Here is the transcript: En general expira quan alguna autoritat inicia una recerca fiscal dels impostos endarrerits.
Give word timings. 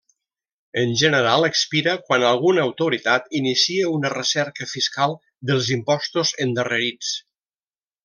En 0.83 0.93
general 1.01 1.45
expira 1.47 1.93
quan 2.07 2.25
alguna 2.31 2.65
autoritat 2.71 3.29
inicia 3.41 3.93
una 3.99 4.13
recerca 4.17 4.69
fiscal 4.75 5.17
dels 5.53 5.73
impostos 5.79 6.37
endarrerits. 6.49 7.17